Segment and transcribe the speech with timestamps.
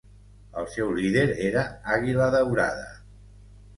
[0.61, 1.67] El seu líder era
[1.97, 2.89] "Àguila Daurada".